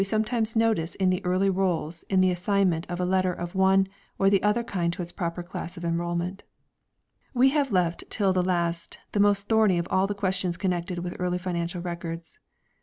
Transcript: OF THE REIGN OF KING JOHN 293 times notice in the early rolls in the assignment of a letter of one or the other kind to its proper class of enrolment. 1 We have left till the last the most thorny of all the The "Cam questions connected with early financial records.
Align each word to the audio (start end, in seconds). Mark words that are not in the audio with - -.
OF 0.01 0.09
THE 0.09 0.15
REIGN 0.15 0.21
OF 0.21 0.25
KING 0.25 0.31
JOHN 0.31 0.53
293 0.55 0.61
times 0.65 0.77
notice 0.79 0.95
in 0.95 1.09
the 1.11 1.25
early 1.29 1.49
rolls 1.51 2.03
in 2.09 2.21
the 2.21 2.31
assignment 2.31 2.87
of 2.89 2.99
a 2.99 3.05
letter 3.05 3.31
of 3.33 3.53
one 3.53 3.87
or 4.17 4.31
the 4.31 4.41
other 4.41 4.63
kind 4.63 4.91
to 4.93 5.03
its 5.03 5.11
proper 5.11 5.43
class 5.43 5.77
of 5.77 5.85
enrolment. 5.85 6.41
1 7.33 7.39
We 7.41 7.49
have 7.49 7.71
left 7.71 8.05
till 8.09 8.33
the 8.33 8.41
last 8.41 8.97
the 9.11 9.19
most 9.19 9.47
thorny 9.47 9.77
of 9.77 9.87
all 9.91 10.07
the 10.07 10.15
The 10.15 10.15
"Cam 10.15 10.19
questions 10.21 10.57
connected 10.57 10.97
with 10.97 11.15
early 11.19 11.37
financial 11.37 11.83
records. 11.83 12.39